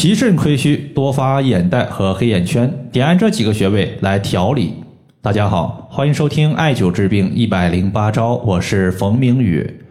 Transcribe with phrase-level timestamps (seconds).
[0.00, 4.72] 脾肾亏虚，多发眼袋和黑眼圈，点按这几个穴位来调理。
[5.20, 9.82] 大家好，欢迎收听艾灸治病一百零八招，我是冯明宇。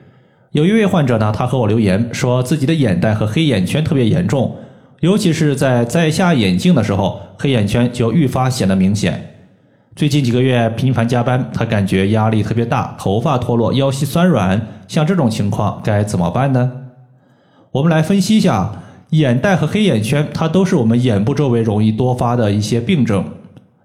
[0.51, 4.55] 有一位患者呢，他和我留言说自己的眼袋和黑眼圈特别严重，
[5.01, 9.35] 尤其是在摘下眼镜的时候，黑眼圈就愈发显得明显。
[9.95, 16.71] 最近几个月频繁加班，他感觉压力特别大，头发脱落，腰膝酸软，像这种情况该怎么办呢？
[17.73, 18.71] 我们来分析一下。
[19.11, 23.25] 眼袋和黑眼圈，它都是我们眼部周围容易多发的一些病症。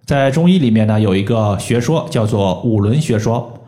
[0.04, 3.60] 在中医里面呢，有一个学说叫做五轮学说，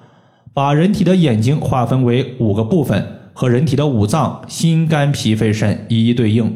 [0.52, 6.54] 把人体的眼睛划分为五个部分，和人体的五脏心肝脾肺肾一一对应。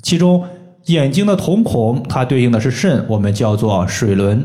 [0.00, 0.44] 其中，
[0.86, 4.38] 眼睛的瞳孔它对应的是肾，我们叫做水轮；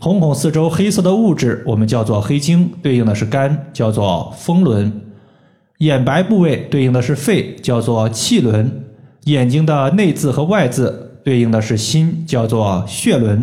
[0.00, 4.90] 瞳孔四周黑色的物质，我们叫做黑晶，对应的是肝，叫做风轮；
[5.78, 8.86] 眼白部位对应的是肺，叫做气轮。
[9.28, 10.90] 眼睛的内眦和外眦
[11.22, 13.42] 对应的是心，叫做血轮；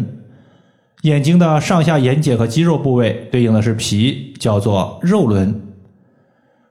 [1.04, 5.62] 眼睛的上下眼睑和肌肉部位对应的是脾，叫做肉轮。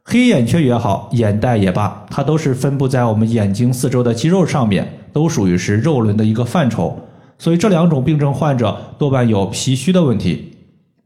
[0.03, 6.98] 黑眼圈也好，眼袋也罢，它都是分布在我们眼睛四周的肌肉上面，都属于是肉轮的一个范畴。
[7.39, 10.57] 所以这两种病症患者多半有脾虚的问题。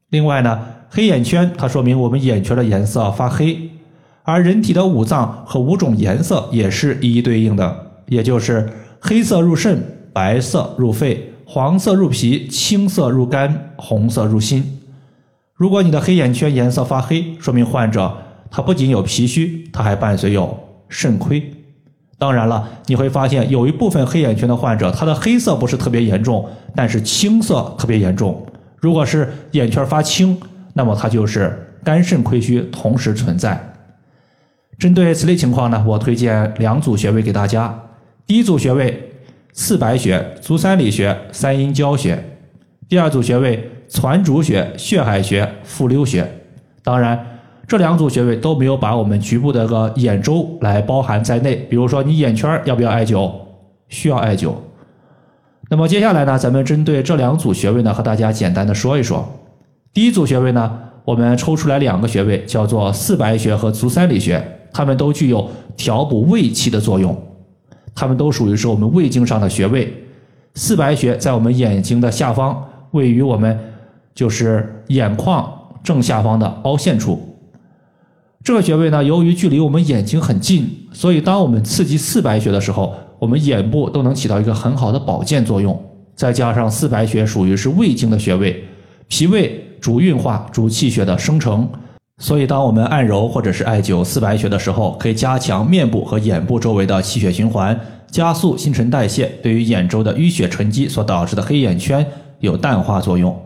[0.09, 3.71] 另外呢，黑眼圈它说明我们眼圈的颜色发黑，
[4.23, 7.88] 而人体的五脏和五种颜色也是一一对应的。
[8.09, 8.69] 也就是
[9.01, 9.81] 黑色入肾，
[10.13, 14.81] 白色入肺，黄色入脾，青色入肝，红色入心。
[15.55, 18.17] 如果你的黑眼圈颜色发黑，说明患者
[18.51, 21.53] 他不仅有脾虚，他还伴随有肾亏。
[22.19, 28.45] 当然了，你会发现有一部分黑眼圈的患者，他的黑色不是特别严重，但是青色特别严重。
[28.77, 30.41] 如果是眼圈发青，
[30.75, 33.61] 那么他就是肝肾亏虚同时存在。
[34.79, 37.77] 针对此类情况呢，我推荐两组穴位给大家。
[38.29, 39.11] 第一组穴位：
[39.55, 42.15] 四白穴、足三里穴、三阴交穴；
[42.87, 46.31] 第二组穴位：攒竹穴、血海穴、复溜穴。
[46.85, 47.19] 当然，
[47.67, 51.57] 这两组穴位都没有把我们局部的个眼周来包含在内。
[51.71, 53.33] 比如说，你眼圈要不要艾灸？
[53.89, 54.53] 需要艾灸。
[55.71, 59.27] 那么接下来呢，咱们针对这两组穴位呢，和大家简单的说一说。
[59.95, 65.49] 第一组穴位呢，我们抽出来两个穴位，叫做四白穴和足三里穴，它们都具有
[65.79, 67.19] 调补胃气的作用。
[67.99, 69.93] 它们都属于是我们胃经上的穴位，
[70.55, 73.59] 四白穴在我们眼睛的下方，位于我们
[74.15, 77.37] 就是眼眶正下方的凹陷处。
[78.45, 85.77] 这个穴位呢，由于距离我们眼睛很近，所以当我们刺激四白穴的时候，我们眼部都能起到一个很好的保健作用。
[86.15, 88.63] 再加上四白穴属于是胃经的穴位，
[89.09, 91.69] 脾胃主运化、主气血的生成。
[92.21, 97.79] 所以，当我们按揉或者是艾灸四白穴的时候，可以加强面部和眼部周围的气血循环，
[98.11, 102.05] 加速新陈代谢，对于眼周的淤血沉积所导致的黑眼圈
[102.41, 103.41] 有淡化作用。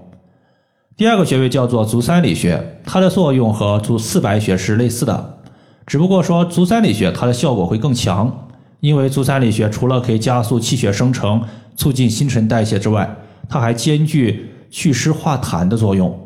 [0.97, 5.39] 第二个穴位叫做足三里穴，它的作用和足四白穴是类似的，
[5.87, 8.49] 只不过说足三里穴它的效果会更强，
[8.81, 11.43] 因为足三里穴除了可以加速气血生成、
[11.77, 13.15] 促进新陈代谢之外，
[13.51, 16.19] 它还兼具祛湿化痰的作用。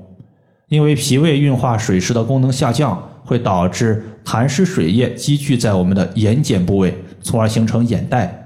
[0.68, 8.42] 因为脾胃运化水湿的功能下降，会导致痰湿水液积聚在我们的眼睑部位，从而形成眼袋。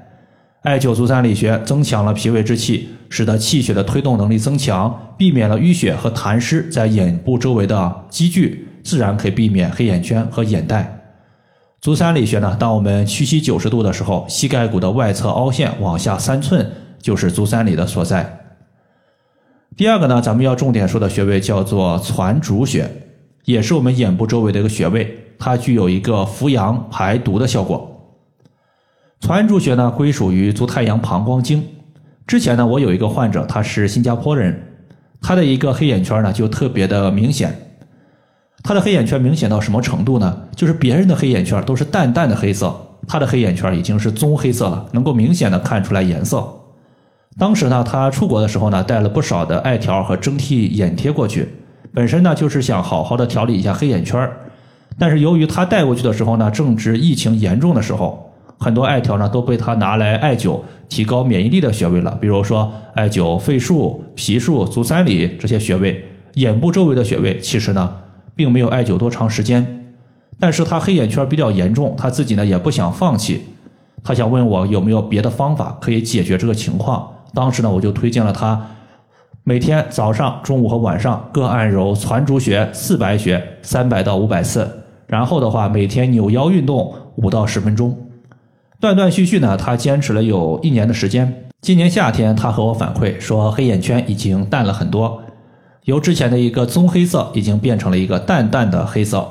[0.62, 10.98] 艾灸足三里穴，增强了脾胃之气，使得气血的推动能力增强，避免了淤血和痰湿在眼部周围的积聚，自然可以避免黑眼圈和眼袋。
[11.80, 16.70] 足三里穴呢，当我们屈膝九十度的时候，膝盖骨的外侧凹陷往下三寸，
[17.00, 18.39] 就是足三里的所在。
[19.76, 22.90] 第二个呢，咱们要重点说的穴位叫做攒竹穴，
[23.44, 27.86] 也是我们眼部周围的一个穴位，它具有一个扶阳排毒的效果。
[29.20, 31.64] 攒竹穴呢，归属于足太阳膀胱经。
[32.26, 34.60] 之前呢，我有一个患者，他是新加坡人，
[35.22, 37.56] 他的一个黑眼圈呢就特别的明显。
[38.62, 40.42] 他的黑眼圈明显到什么程度呢？
[40.54, 42.74] 就是别人的黑眼圈都是淡淡的黑色，
[43.08, 46.46] 他的黑眼圈已经是棕黑色了，能够明显的看出来颜色。
[47.38, 51.48] 当时呢，他出国的时候呢，带了不少的艾条和蒸屉眼贴过去。
[51.94, 54.28] 本身呢，就是想好好的调理一下黑眼圈。
[54.98, 62.18] 但是由于他带过去的时候呢，正值疫情严重的时候，很多艾条呢都被他拿来艾灸提高免疫力的穴位了。
[62.20, 66.04] 比如说艾灸肺腧、脾腧、足三里这些穴位，
[66.34, 67.96] 眼部周围的穴位，其实呢
[68.34, 69.94] 并没有艾灸多长时间。
[70.38, 73.42] 但是他黑眼圈比较严重，他自己呢也不想放弃，
[74.02, 77.08] 他想问我有没有别的方法可以解决这个情况。
[77.34, 78.60] 当时呢，我就推荐了他
[79.44, 87.96] 每天早上、中午和晚上各按揉攒竹穴、四白穴三百到五百次，然后的话每天扭腰运动五到十分钟。
[88.78, 91.46] 断断续续呢，他坚持了有一年的时间。
[91.60, 95.22] 今年夏天，他和我反馈说，黑眼圈已经淡了很多，
[95.84, 99.26] 由之前的一个棕黑色已经变成了一个淡淡的黑色。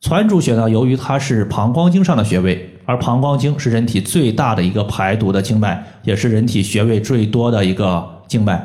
[0.00, 8.60] 攒竹穴呢，由于它是膀胱经上的穴位，而膀胱经是人体最大的一个排毒的经脉，也是人体穴位最多的一个经脉，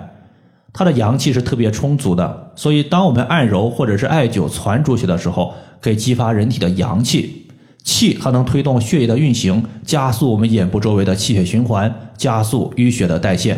[0.73, 2.51] 它的阳气是特别充足的。
[2.55, 7.45] 所以，当我们按揉或者是艾灸攒竹穴的时候，可以激发人体的阳气。
[7.83, 13.55] 气它能推动血液的运行，加速我们眼部周围的气血循环，加速淤血的代谢。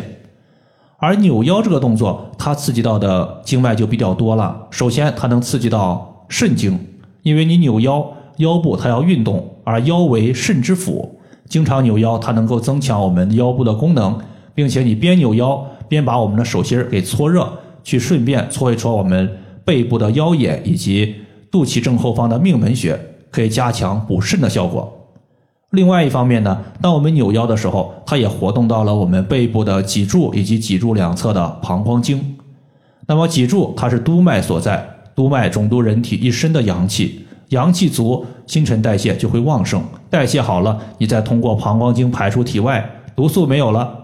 [0.98, 4.66] 而扭腰这个动作，它刺激到的经脉就比较多了。
[4.70, 6.78] 首先，它能刺激到肾经，
[7.22, 8.06] 因为你扭腰，
[8.36, 14.18] 腰部它要运动，而腰为肾之府，经常扭腰，它能够增强我们腰部的功能，
[14.54, 17.46] 并且你边扭腰边把我们的手心给搓热，
[17.84, 19.28] 去顺便搓一搓我们
[19.64, 21.16] 背部的腰眼以及
[21.50, 22.98] 肚脐正后方的命门穴。
[23.30, 24.90] 可以加强补肾的效果。
[25.72, 32.38] 另外一方面呢，当我们扭腰的时候，它也活动到了我们背部的脊柱以及脊柱两侧的膀胱经。
[33.06, 43.98] 那么脊柱它是督脉所在，督脉总督人体一身的阳气，阳气足，新陈代谢就会旺盛，代谢好了，你再通过膀胱经排出体外，毒素没有了，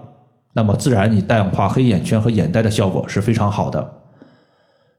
[0.53, 3.93] 那么自然你淡化黑眼圈和眼袋的效果是非常好的。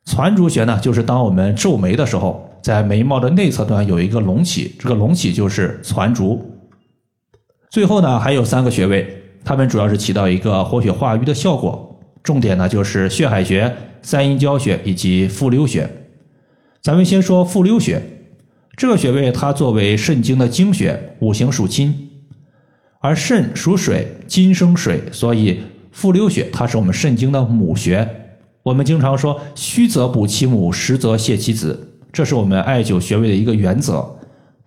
[0.03, 2.49] 攒竹穴呢，就是当我们皱眉的时候。
[2.65, 6.43] 在眉毛的内侧端有一个隆起，这个隆起就是攒竹。
[7.69, 9.07] 最后呢，还有三个穴位，
[9.43, 11.95] 它们主要是起到一个活血化瘀的效果。
[12.23, 13.71] 重点呢就是血海穴、
[14.01, 15.87] 三阴交穴以及复溜穴。
[16.81, 18.01] 咱们先说复溜穴，
[18.77, 22.09] 这个穴位它作为肾经的经穴，五行属金，
[22.99, 25.59] 而肾属水，金生水，所以
[25.91, 28.07] 复溜穴它是我们肾经的母穴。
[28.63, 31.99] 我们经常说，虚则补其母，实则泻其子。
[32.11, 34.17] 这是我们艾灸穴位的一个原则。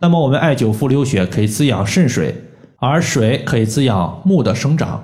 [0.01, 2.35] 那么，我们艾灸复溜穴可以滋养肾水，
[2.77, 5.03] 而水可以滋养木的生长。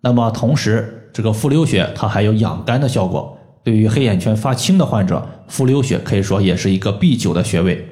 [0.00, 3.36] 那么，同时这个复溜穴它还有养肝的效果。
[3.62, 7.86] 对于黑眼圈发青的患者，复溜穴可以说也是一个必灸的穴位。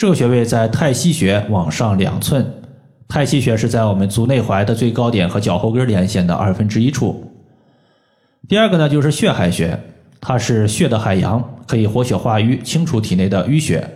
[0.00, 2.54] 这个穴位在太溪穴往上两寸，
[3.06, 7.30] 太溪穴是在我们足内踝的最高点和脚后跟连线的二分之一处。
[8.48, 9.78] 第二个呢，就是血海穴。
[10.18, 13.86] 它是血的海洋，可以活血化瘀，清除体内的淤血。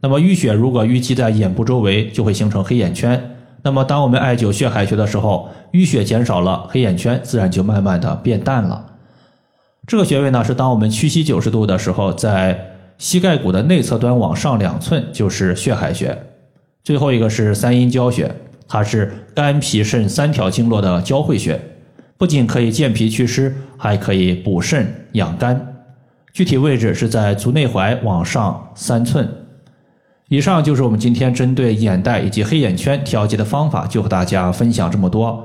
[0.00, 3.36] 那么淤血如果淤积在眼部周围，就会形成黑眼圈。
[3.62, 8.84] 那么当我们艾灸血海穴的时候，淤血减少了，黑眼圈自然就慢慢的变淡了。
[9.86, 12.71] 这个穴位呢，是当我们屈膝九十度的时候，在
[13.02, 16.16] 膝盖骨的内侧端往上两寸就是血海穴。
[16.84, 18.32] 最后一个是三阴交穴，
[18.68, 21.60] 它是肝脾肾三条经络的交汇穴，
[22.16, 25.74] 不仅可以健脾祛湿，还可以补肾养肝。
[26.32, 29.28] 具体位置是在足内踝往上三寸。
[30.28, 35.44] 以上就是我们今天针对眼袋以及黑眼圈调节的方法，就和大家分享这么多。